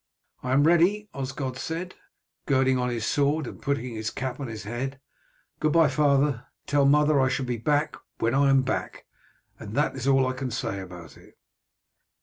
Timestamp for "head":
4.63-4.99